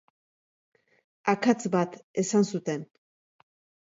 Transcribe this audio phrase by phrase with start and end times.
[1.33, 2.87] Akats bat, esan zuten.